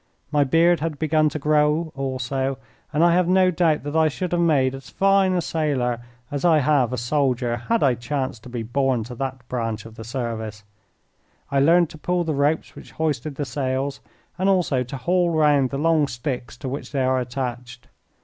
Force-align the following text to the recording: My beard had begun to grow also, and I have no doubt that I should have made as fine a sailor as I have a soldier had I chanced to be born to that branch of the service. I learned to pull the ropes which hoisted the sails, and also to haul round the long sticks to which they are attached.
My 0.31 0.43
beard 0.43 0.79
had 0.79 0.97
begun 0.97 1.29
to 1.29 1.37
grow 1.37 1.93
also, 1.95 2.57
and 2.91 3.03
I 3.03 3.13
have 3.13 3.27
no 3.27 3.51
doubt 3.51 3.83
that 3.83 3.95
I 3.95 4.07
should 4.07 4.31
have 4.31 4.41
made 4.41 4.73
as 4.73 4.89
fine 4.89 5.33
a 5.33 5.41
sailor 5.41 6.01
as 6.31 6.43
I 6.43 6.57
have 6.57 6.91
a 6.91 6.97
soldier 6.97 7.57
had 7.57 7.83
I 7.83 7.93
chanced 7.93 8.41
to 8.41 8.49
be 8.49 8.63
born 8.63 9.03
to 9.03 9.13
that 9.17 9.47
branch 9.47 9.85
of 9.85 9.93
the 9.97 10.03
service. 10.03 10.63
I 11.51 11.59
learned 11.59 11.91
to 11.91 11.99
pull 11.99 12.23
the 12.23 12.33
ropes 12.33 12.73
which 12.75 12.93
hoisted 12.93 13.35
the 13.35 13.45
sails, 13.45 13.99
and 14.39 14.49
also 14.49 14.81
to 14.81 14.97
haul 14.97 15.29
round 15.29 15.69
the 15.69 15.77
long 15.77 16.07
sticks 16.07 16.57
to 16.57 16.67
which 16.67 16.91
they 16.91 17.03
are 17.03 17.19
attached. 17.19 17.87